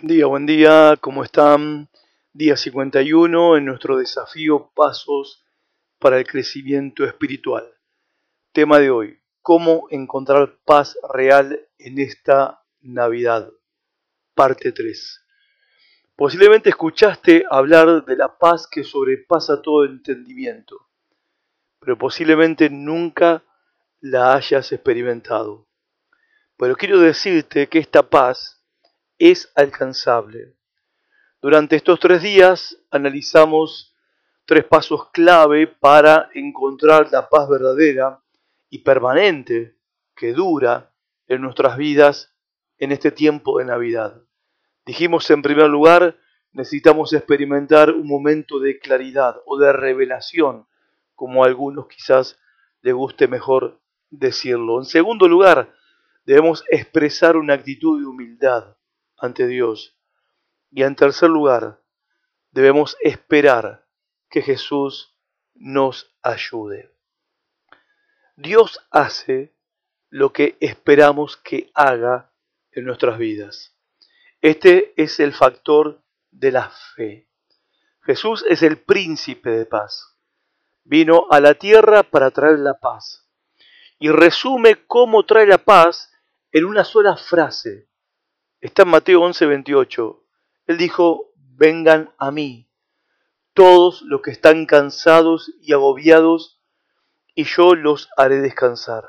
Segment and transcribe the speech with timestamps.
[0.00, 1.90] Buen día, buen día, ¿cómo están?
[2.32, 5.44] Día 51 en nuestro desafío Pasos
[5.98, 7.70] para el Crecimiento Espiritual.
[8.52, 13.50] Tema de hoy, ¿cómo encontrar paz real en esta Navidad?
[14.34, 15.22] Parte 3.
[16.16, 20.78] Posiblemente escuchaste hablar de la paz que sobrepasa todo entendimiento,
[21.78, 23.44] pero posiblemente nunca
[24.00, 25.68] la hayas experimentado.
[26.56, 28.59] Pero quiero decirte que esta paz
[29.20, 30.56] es alcanzable.
[31.42, 33.94] Durante estos tres días analizamos
[34.46, 38.22] tres pasos clave para encontrar la paz verdadera
[38.70, 39.76] y permanente
[40.16, 40.94] que dura
[41.28, 42.34] en nuestras vidas
[42.78, 44.22] en este tiempo de Navidad.
[44.86, 46.16] Dijimos en primer lugar,
[46.52, 50.66] necesitamos experimentar un momento de claridad o de revelación,
[51.14, 52.38] como a algunos quizás
[52.80, 54.78] les guste mejor decirlo.
[54.78, 55.74] En segundo lugar,
[56.24, 58.76] debemos expresar una actitud de humildad
[59.20, 59.96] ante Dios.
[60.70, 61.80] Y en tercer lugar,
[62.50, 63.86] debemos esperar
[64.28, 65.16] que Jesús
[65.54, 66.94] nos ayude.
[68.36, 69.54] Dios hace
[70.08, 72.32] lo que esperamos que haga
[72.72, 73.76] en nuestras vidas.
[74.40, 77.28] Este es el factor de la fe.
[78.02, 80.16] Jesús es el príncipe de paz.
[80.84, 83.28] Vino a la tierra para traer la paz.
[83.98, 86.10] Y resume cómo trae la paz
[86.52, 87.89] en una sola frase.
[88.60, 90.22] Está en Mateo 11, 28.
[90.66, 92.70] Él dijo, vengan a mí,
[93.54, 96.60] todos los que están cansados y agobiados,
[97.34, 99.04] y yo los haré descansar.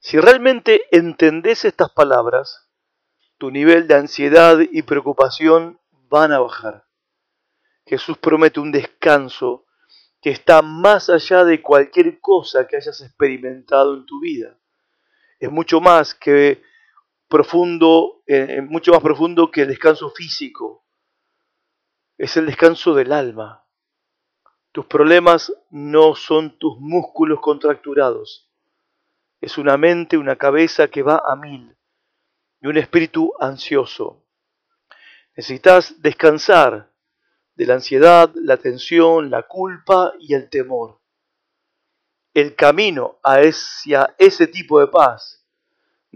[0.00, 2.68] Si realmente entendés estas palabras,
[3.38, 6.84] tu nivel de ansiedad y preocupación van a bajar.
[7.86, 9.64] Jesús promete un descanso
[10.20, 14.58] que está más allá de cualquier cosa que hayas experimentado en tu vida.
[15.38, 16.62] Es mucho más que
[17.28, 20.84] profundo, eh, mucho más profundo que el descanso físico.
[22.18, 23.66] Es el descanso del alma.
[24.72, 28.50] Tus problemas no son tus músculos contracturados.
[29.40, 31.76] Es una mente, una cabeza que va a mil
[32.60, 34.24] y un espíritu ansioso.
[35.36, 36.92] Necesitas descansar
[37.54, 41.00] de la ansiedad, la tensión, la culpa y el temor.
[42.34, 45.45] El camino hacia ese tipo de paz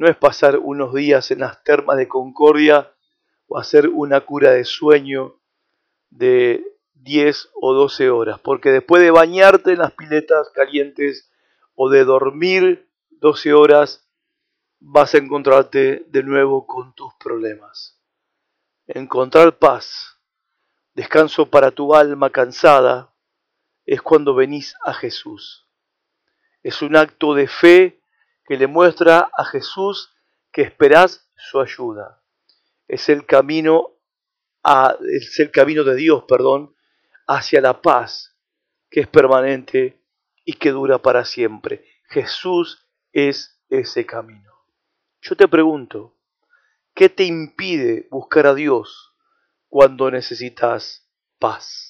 [0.00, 2.90] no es pasar unos días en las termas de Concordia
[3.46, 5.38] o hacer una cura de sueño
[6.08, 11.30] de 10 o 12 horas, porque después de bañarte en las piletas calientes
[11.74, 14.08] o de dormir 12 horas,
[14.78, 18.00] vas a encontrarte de nuevo con tus problemas.
[18.86, 20.18] Encontrar paz,
[20.94, 23.12] descanso para tu alma cansada,
[23.84, 25.68] es cuando venís a Jesús.
[26.62, 27.99] Es un acto de fe
[28.50, 30.12] que le muestra a Jesús
[30.50, 32.20] que esperás su ayuda.
[32.88, 33.92] Es el camino
[34.64, 36.74] a, es el camino de Dios, perdón,
[37.28, 38.36] hacia la paz
[38.90, 40.02] que es permanente
[40.44, 41.86] y que dura para siempre.
[42.08, 44.50] Jesús es ese camino.
[45.20, 46.16] Yo te pregunto,
[46.92, 49.14] ¿qué te impide buscar a Dios
[49.68, 51.08] cuando necesitas
[51.38, 51.89] paz?